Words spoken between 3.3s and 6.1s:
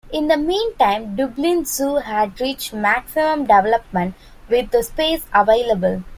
development with the space available.